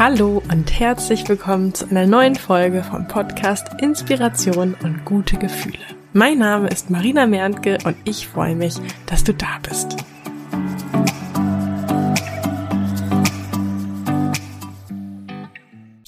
[0.00, 5.76] Hallo und herzlich willkommen zu einer neuen Folge vom Podcast Inspiration und gute Gefühle.
[6.14, 9.98] Mein Name ist Marina Merntke und ich freue mich, dass du da bist.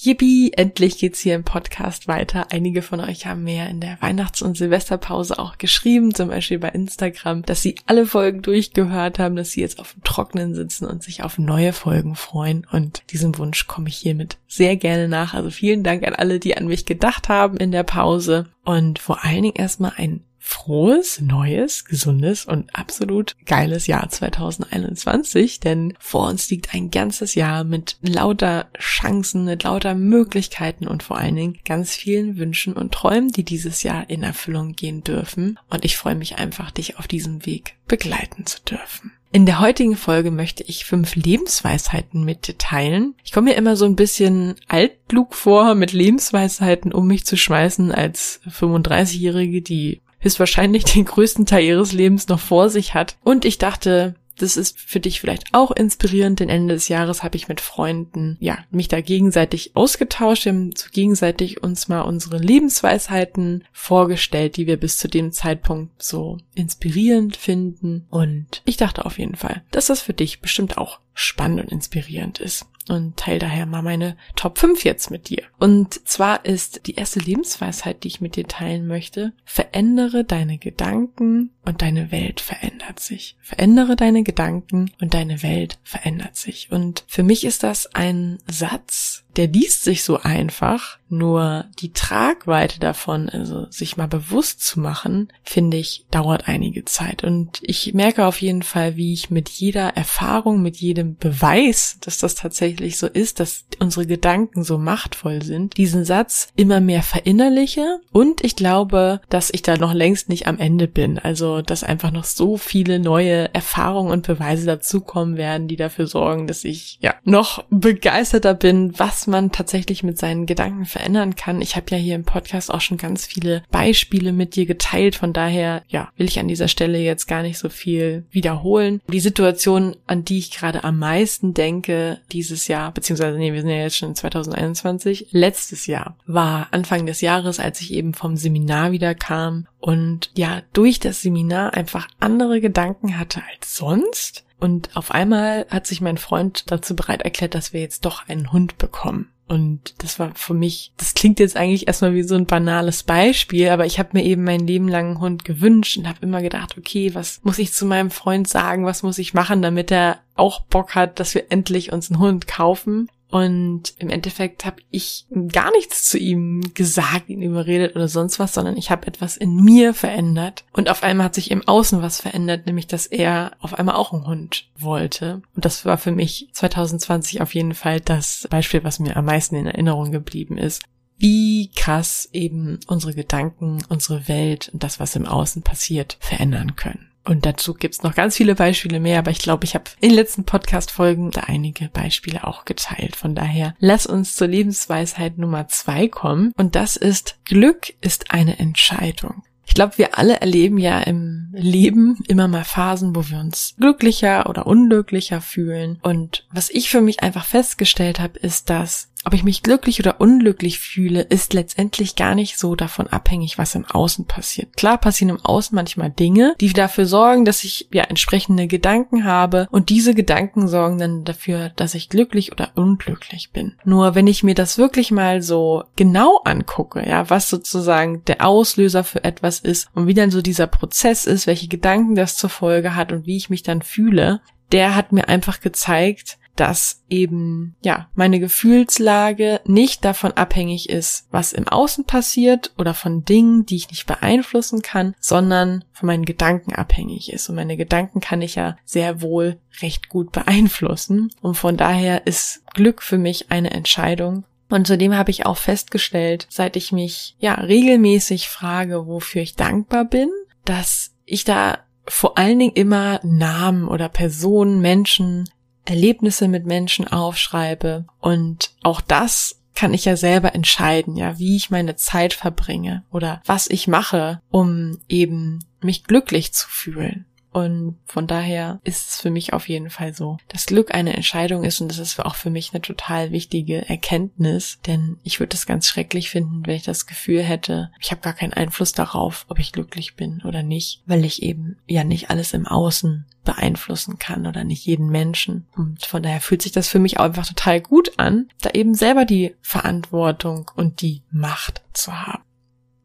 [0.04, 2.48] Yippie, endlich geht's hier im Podcast weiter.
[2.50, 6.70] Einige von euch haben mir in der Weihnachts- und Silvesterpause auch geschrieben, zum Beispiel bei
[6.70, 11.04] Instagram, dass sie alle Folgen durchgehört haben, dass sie jetzt auf dem Trocknen sitzen und
[11.04, 12.66] sich auf neue Folgen freuen.
[12.72, 15.34] Und diesem Wunsch komme ich hiermit sehr gerne nach.
[15.34, 18.48] Also vielen Dank an alle, die an mich gedacht haben in der Pause.
[18.64, 25.94] Und vor allen Dingen erstmal ein frohes, neues, gesundes und absolut geiles Jahr 2021, denn
[26.00, 31.36] vor uns liegt ein ganzes Jahr mit lauter Chancen, mit lauter Möglichkeiten und vor allen
[31.36, 35.60] Dingen ganz vielen Wünschen und Träumen, die dieses Jahr in Erfüllung gehen dürfen.
[35.70, 39.12] Und ich freue mich einfach, dich auf diesem Weg begleiten zu dürfen.
[39.30, 43.14] In der heutigen Folge möchte ich fünf Lebensweisheiten mit dir teilen.
[43.24, 47.92] Ich komme mir immer so ein bisschen altklug vor, mit Lebensweisheiten um mich zu schmeißen
[47.92, 53.16] als 35-Jährige, die höchstwahrscheinlich den größten Teil ihres Lebens noch vor sich hat.
[53.22, 57.36] Und ich dachte, das ist für dich vielleicht auch inspirierend, denn Ende des Jahres habe
[57.36, 60.46] ich mit Freunden, ja, mich da gegenseitig ausgetauscht.
[60.46, 66.02] Wir haben so gegenseitig uns mal unsere Lebensweisheiten vorgestellt, die wir bis zu dem Zeitpunkt
[66.02, 68.06] so inspirierend finden.
[68.10, 72.38] Und ich dachte auf jeden Fall, dass das für dich bestimmt auch spannend und inspirierend
[72.38, 75.42] ist und teile daher mal meine Top 5 jetzt mit dir.
[75.58, 81.50] Und zwar ist die erste Lebensweisheit, die ich mit dir teilen möchte, verändere deine Gedanken
[81.64, 83.36] und deine Welt verändert sich.
[83.40, 86.70] Verändere deine Gedanken und deine Welt verändert sich.
[86.70, 92.80] Und für mich ist das ein Satz, der liest sich so einfach, nur die Tragweite
[92.80, 97.22] davon, also sich mal bewusst zu machen, finde ich, dauert einige Zeit.
[97.22, 102.16] Und ich merke auf jeden Fall, wie ich mit jeder Erfahrung, mit jedem Beweis, dass
[102.16, 108.00] das tatsächlich so ist, dass unsere Gedanken so machtvoll sind, diesen Satz immer mehr verinnerliche.
[108.10, 111.18] Und ich glaube, dass ich da noch längst nicht am Ende bin.
[111.18, 116.46] Also, dass einfach noch so viele neue Erfahrungen und Beweise dazukommen werden, die dafür sorgen,
[116.46, 121.60] dass ich ja noch begeisterter bin, was man tatsächlich mit seinen Gedanken verändern kann.
[121.60, 125.16] Ich habe ja hier im Podcast auch schon ganz viele Beispiele mit dir geteilt.
[125.16, 129.00] Von daher, ja, will ich an dieser Stelle jetzt gar nicht so viel wiederholen.
[129.08, 133.70] Die Situation, an die ich gerade am meisten denke dieses Jahr, beziehungsweise nee, wir sind
[133.70, 138.36] ja jetzt schon in 2021, letztes Jahr war Anfang des Jahres, als ich eben vom
[138.36, 144.44] Seminar wieder kam und ja, durch das Seminar einfach andere Gedanken hatte als sonst.
[144.60, 148.52] Und auf einmal hat sich mein Freund dazu bereit erklärt, dass wir jetzt doch einen
[148.52, 149.32] Hund bekommen.
[149.48, 153.70] Und das war für mich, das klingt jetzt eigentlich erstmal wie so ein banales Beispiel,
[153.70, 156.78] aber ich habe mir eben mein Leben lang einen Hund gewünscht und habe immer gedacht,
[156.78, 160.60] okay, was muss ich zu meinem Freund sagen, was muss ich machen, damit er auch
[160.60, 163.10] Bock hat, dass wir endlich uns einen Hund kaufen.
[163.32, 168.52] Und im Endeffekt habe ich gar nichts zu ihm gesagt, ihn überredet oder sonst was,
[168.52, 170.66] sondern ich habe etwas in mir verändert.
[170.74, 174.12] Und auf einmal hat sich im Außen was verändert, nämlich dass er auf einmal auch
[174.12, 175.40] einen Hund wollte.
[175.56, 179.56] Und das war für mich 2020 auf jeden Fall das Beispiel, was mir am meisten
[179.56, 180.82] in Erinnerung geblieben ist.
[181.16, 187.11] Wie krass eben unsere Gedanken, unsere Welt und das, was im Außen passiert, verändern können.
[187.24, 190.16] Und dazu gibt's noch ganz viele Beispiele mehr, aber ich glaube, ich habe in den
[190.16, 193.14] letzten Podcast-Folgen da einige Beispiele auch geteilt.
[193.16, 196.52] Von daher, lass uns zur Lebensweisheit Nummer zwei kommen.
[196.56, 199.44] Und das ist, Glück ist eine Entscheidung.
[199.64, 204.50] Ich glaube, wir alle erleben ja im Leben immer mal Phasen, wo wir uns glücklicher
[204.50, 205.98] oder unglücklicher fühlen.
[206.02, 210.20] Und was ich für mich einfach festgestellt habe, ist, dass ob ich mich glücklich oder
[210.20, 214.76] unglücklich fühle, ist letztendlich gar nicht so davon abhängig, was im Außen passiert.
[214.76, 219.68] Klar passieren im Außen manchmal Dinge, die dafür sorgen, dass ich ja entsprechende Gedanken habe
[219.70, 223.74] und diese Gedanken sorgen dann dafür, dass ich glücklich oder unglücklich bin.
[223.84, 229.04] Nur wenn ich mir das wirklich mal so genau angucke, ja, was sozusagen der Auslöser
[229.04, 232.96] für etwas ist und wie dann so dieser Prozess ist, welche Gedanken das zur Folge
[232.96, 234.40] hat und wie ich mich dann fühle,
[234.72, 241.52] der hat mir einfach gezeigt, dass eben, ja, meine Gefühlslage nicht davon abhängig ist, was
[241.52, 246.72] im Außen passiert oder von Dingen, die ich nicht beeinflussen kann, sondern von meinen Gedanken
[246.72, 247.48] abhängig ist.
[247.48, 251.30] Und meine Gedanken kann ich ja sehr wohl recht gut beeinflussen.
[251.40, 256.46] Und von daher ist Glück für mich eine Entscheidung, und zudem habe ich auch festgestellt,
[256.48, 260.30] seit ich mich ja regelmäßig frage, wofür ich dankbar bin,
[260.64, 265.44] dass ich da vor allen Dingen immer Namen oder Personen, Menschen
[265.84, 268.06] Erlebnisse mit Menschen aufschreibe.
[268.20, 273.42] Und auch das kann ich ja selber entscheiden, ja, wie ich meine Zeit verbringe oder
[273.46, 277.24] was ich mache, um eben mich glücklich zu fühlen.
[277.52, 281.64] Und von daher ist es für mich auf jeden Fall so, dass Glück eine Entscheidung
[281.64, 285.66] ist und das ist auch für mich eine total wichtige Erkenntnis, denn ich würde es
[285.66, 289.58] ganz schrecklich finden, wenn ich das Gefühl hätte, ich habe gar keinen Einfluss darauf, ob
[289.58, 294.46] ich glücklich bin oder nicht, weil ich eben ja nicht alles im Außen beeinflussen kann
[294.46, 295.66] oder nicht jeden Menschen.
[295.76, 298.94] Und von daher fühlt sich das für mich auch einfach total gut an, da eben
[298.94, 302.42] selber die Verantwortung und die Macht zu haben.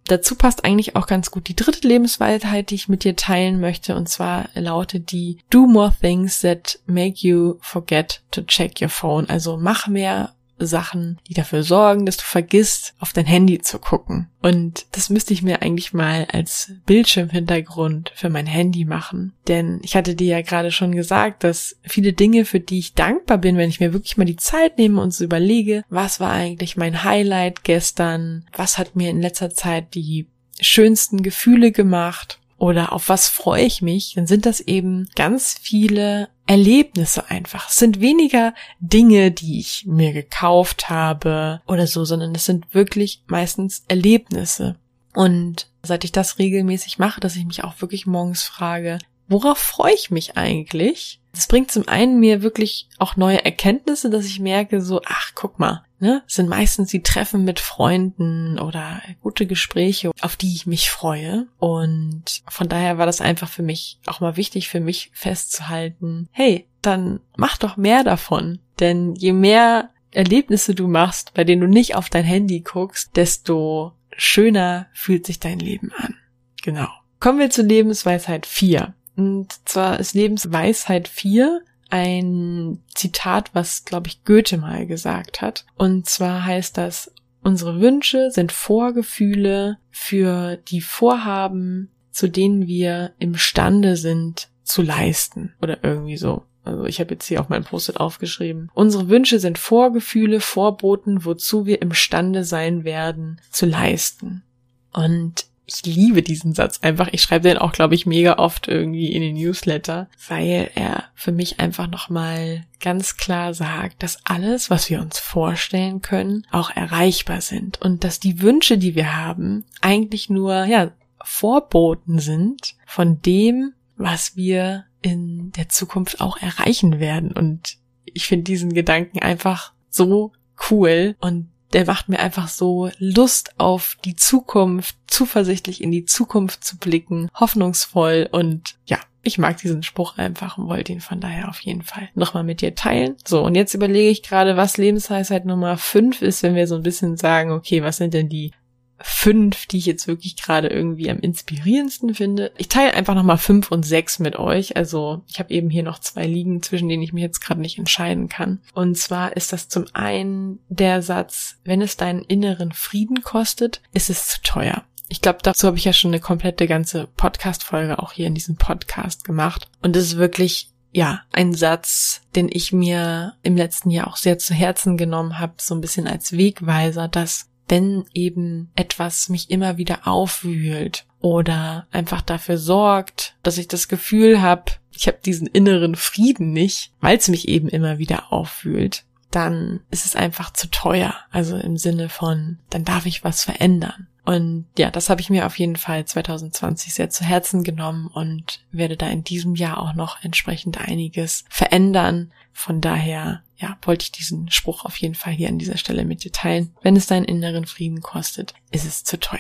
[0.07, 3.95] Dazu passt eigentlich auch ganz gut die dritte Lebensweisheit, die ich mit dir teilen möchte,
[3.95, 9.30] und zwar lautet die Do more things that make you forget to check your phone.
[9.30, 14.30] Also mach mehr Sachen, die dafür sorgen, dass du vergisst, auf dein Handy zu gucken.
[14.42, 19.33] Und das müsste ich mir eigentlich mal als Bildschirmhintergrund für mein Handy machen.
[19.48, 23.38] Denn ich hatte dir ja gerade schon gesagt, dass viele Dinge, für die ich dankbar
[23.38, 26.77] bin, wenn ich mir wirklich mal die Zeit nehme und so überlege, was war eigentlich
[26.77, 30.27] mein Highlight gestern, was hat mir in letzter Zeit die
[30.59, 36.30] schönsten Gefühle gemacht oder auf was freue ich mich, dann sind das eben ganz viele
[36.48, 37.70] Erlebnisse einfach.
[37.70, 43.22] Es sind weniger Dinge, die ich mir gekauft habe oder so, sondern es sind wirklich
[43.28, 44.78] meistens Erlebnisse.
[45.14, 49.94] Und seit ich das regelmäßig mache, dass ich mich auch wirklich morgens frage, worauf freue
[49.94, 51.20] ich mich eigentlich?
[51.34, 55.60] Das bringt zum einen mir wirklich auch neue Erkenntnisse, dass ich merke so, ach, guck
[55.60, 60.90] mal, ne, sind meistens die Treffen mit Freunden oder gute Gespräche, auf die ich mich
[60.90, 61.48] freue.
[61.58, 66.68] Und von daher war das einfach für mich auch mal wichtig für mich festzuhalten, hey,
[66.82, 68.60] dann mach doch mehr davon.
[68.80, 73.94] Denn je mehr Erlebnisse du machst, bei denen du nicht auf dein Handy guckst, desto
[74.16, 76.16] schöner fühlt sich dein Leben an.
[76.64, 76.88] Genau.
[77.20, 78.94] Kommen wir zur Lebensweisheit 4.
[79.16, 85.66] Und zwar ist Lebensweisheit 4 ein Zitat, was, glaube ich, Goethe mal gesagt hat.
[85.75, 87.12] Und zwar heißt das,
[87.42, 95.54] unsere Wünsche sind Vorgefühle für die Vorhaben, zu denen wir imstande sind zu leisten.
[95.62, 96.44] Oder irgendwie so.
[96.63, 98.69] Also ich habe jetzt hier auf meinem Post-it aufgeschrieben.
[98.74, 104.44] Unsere Wünsche sind Vorgefühle, Vorboten, wozu wir imstande sein werden zu leisten.
[104.92, 107.10] Und ich liebe diesen Satz einfach.
[107.12, 111.34] Ich schreibe den auch, glaube ich, mega oft irgendwie in den Newsletter, weil er für
[111.34, 117.42] mich einfach nochmal ganz klar sagt, dass alles, was wir uns vorstellen können, auch erreichbar
[117.42, 120.92] sind und dass die Wünsche, die wir haben, eigentlich nur, ja,
[121.22, 127.34] Vorboten sind von dem, was wir in der Zukunft auch erreichen werden.
[127.34, 130.31] Und ich finde diesen Gedanken einfach so
[130.69, 136.64] cool und der macht mir einfach so Lust auf die Zukunft, zuversichtlich in die Zukunft
[136.64, 141.50] zu blicken, hoffnungsvoll und ja, ich mag diesen Spruch einfach und wollte ihn von daher
[141.50, 143.18] auf jeden Fall nochmal mit dir teilen.
[143.25, 146.84] So, und jetzt überlege ich gerade, was Lebensweisheit Nummer 5 ist, wenn wir so ein
[146.84, 148.52] bisschen sagen, okay, was sind denn die
[149.00, 152.52] fünf, die ich jetzt wirklich gerade irgendwie am inspirierendsten finde.
[152.58, 154.76] Ich teile einfach nochmal fünf und sechs mit euch.
[154.76, 157.78] Also ich habe eben hier noch zwei liegen, zwischen denen ich mich jetzt gerade nicht
[157.78, 158.60] entscheiden kann.
[158.74, 164.10] Und zwar ist das zum einen der Satz, wenn es deinen inneren Frieden kostet, ist
[164.10, 164.84] es zu teuer.
[165.10, 168.58] Ich glaube, dazu habe ich ja schon eine komplette ganze Podcast-Folge auch hier in diesem
[168.58, 169.70] Podcast gemacht.
[169.82, 174.40] Und es ist wirklich ja, ein Satz, den ich mir im letzten Jahr auch sehr
[174.40, 179.78] zu Herzen genommen habe, so ein bisschen als Wegweiser, dass wenn eben etwas mich immer
[179.78, 185.95] wieder aufwühlt oder einfach dafür sorgt, dass ich das Gefühl habe, ich habe diesen inneren
[185.95, 191.14] Frieden nicht, weil es mich eben immer wieder aufwühlt, dann ist es einfach zu teuer.
[191.31, 194.07] Also im Sinne von, dann darf ich was verändern.
[194.28, 198.66] Und ja, das habe ich mir auf jeden Fall 2020 sehr zu Herzen genommen und
[198.72, 202.34] werde da in diesem Jahr auch noch entsprechend einiges verändern.
[202.52, 206.26] Von daher, ja, wollte ich diesen Spruch auf jeden Fall hier an dieser Stelle mit
[206.26, 206.76] dir teilen.
[206.81, 209.40] Wenn es deinen inneren Frieden kostet, ist es zu teuer.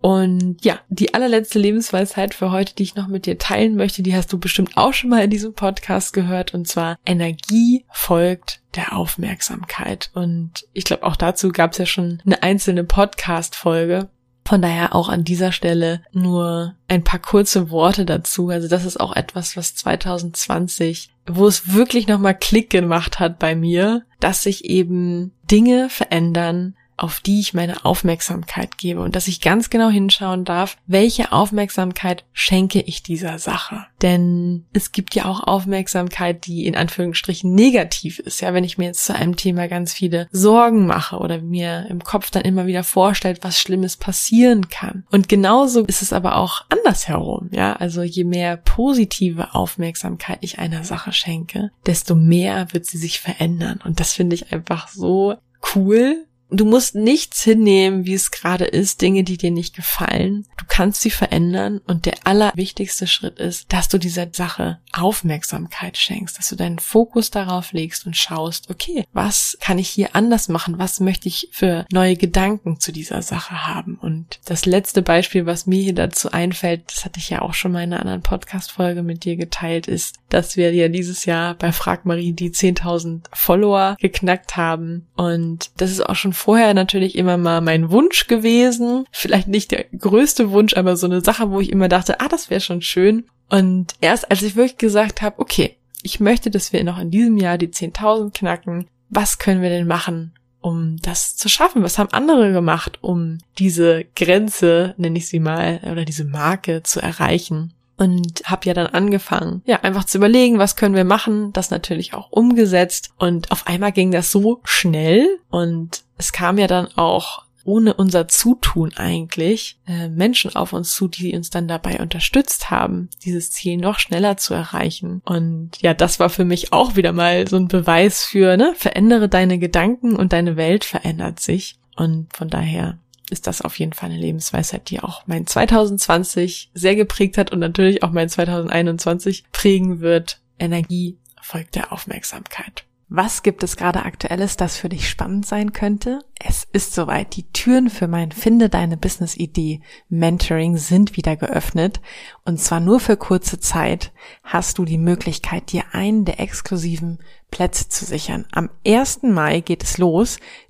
[0.00, 4.14] Und ja, die allerletzte Lebensweisheit für heute, die ich noch mit dir teilen möchte, die
[4.14, 6.54] hast du bestimmt auch schon mal in diesem Podcast gehört.
[6.54, 10.10] Und zwar Energie folgt der Aufmerksamkeit.
[10.14, 14.08] Und ich glaube, auch dazu gab es ja schon eine einzelne Podcast-Folge.
[14.44, 18.48] Von daher auch an dieser Stelle nur ein paar kurze Worte dazu.
[18.50, 23.56] Also das ist auch etwas, was 2020, wo es wirklich nochmal Klick gemacht hat bei
[23.56, 29.40] mir, dass sich eben Dinge verändern, auf die ich meine Aufmerksamkeit gebe und dass ich
[29.40, 33.86] ganz genau hinschauen darf, welche Aufmerksamkeit schenke ich dieser Sache.
[34.02, 38.40] Denn es gibt ja auch Aufmerksamkeit, die in Anführungsstrichen negativ ist.
[38.40, 42.02] Ja, wenn ich mir jetzt zu einem Thema ganz viele Sorgen mache oder mir im
[42.02, 45.04] Kopf dann immer wieder vorstellt, was Schlimmes passieren kann.
[45.10, 47.50] Und genauso ist es aber auch andersherum.
[47.52, 53.20] Ja, also je mehr positive Aufmerksamkeit ich einer Sache schenke, desto mehr wird sie sich
[53.20, 53.80] verändern.
[53.84, 55.34] Und das finde ich einfach so
[55.74, 60.46] cool, Du musst nichts hinnehmen, wie es gerade ist, Dinge, die dir nicht gefallen.
[60.56, 66.38] Du kannst sie verändern und der allerwichtigste Schritt ist, dass du dieser Sache Aufmerksamkeit schenkst,
[66.38, 70.78] dass du deinen Fokus darauf legst und schaust, okay, was kann ich hier anders machen?
[70.78, 73.96] Was möchte ich für neue Gedanken zu dieser Sache haben?
[73.96, 77.72] Und das letzte Beispiel, was mir hier dazu einfällt, das hatte ich ja auch schon
[77.72, 81.72] mal in einer anderen Podcast-Folge mit dir geteilt, ist, dass wir ja dieses Jahr bei
[81.72, 85.06] Frag Marie die 10.000 Follower geknackt haben.
[85.16, 89.04] Und das ist auch schon vorher natürlich immer mal mein Wunsch gewesen.
[89.10, 92.50] Vielleicht nicht der größte Wunsch, aber so eine Sache, wo ich immer dachte, ah, das
[92.50, 93.24] wäre schon schön.
[93.48, 97.36] Und erst als ich wirklich gesagt habe, okay, ich möchte, dass wir noch in diesem
[97.36, 101.82] Jahr die 10.000 knacken, was können wir denn machen, um das zu schaffen?
[101.82, 107.00] Was haben andere gemacht, um diese Grenze, nenne ich sie mal, oder diese Marke zu
[107.00, 107.72] erreichen?
[107.96, 112.14] Und habe ja dann angefangen, ja, einfach zu überlegen, was können wir machen, das natürlich
[112.14, 117.46] auch umgesetzt und auf einmal ging das so schnell und es kam ja dann auch
[117.66, 123.08] ohne unser Zutun eigentlich äh, Menschen auf uns zu, die uns dann dabei unterstützt haben,
[123.24, 125.20] dieses Ziel noch schneller zu erreichen.
[125.24, 129.28] Und ja, das war für mich auch wieder mal so ein Beweis für, ne, verändere
[129.28, 131.78] deine Gedanken und deine Welt verändert sich.
[131.96, 132.98] Und von daher
[133.30, 137.58] ist das auf jeden Fall eine Lebensweisheit, die auch mein 2020 sehr geprägt hat und
[137.58, 140.40] natürlich auch mein 2021 prägen wird.
[140.58, 142.84] Energie folgt der Aufmerksamkeit.
[143.08, 146.24] Was gibt es gerade aktuelles, das für dich spannend sein könnte?
[146.40, 147.36] Es ist soweit.
[147.36, 152.00] Die Türen für mein Finde deine Business Idee Mentoring sind wieder geöffnet.
[152.44, 157.20] Und zwar nur für kurze Zeit hast du die Möglichkeit, dir einen der exklusiven
[157.52, 158.44] Plätze zu sichern.
[158.50, 159.22] Am 1.
[159.22, 160.40] Mai geht es los.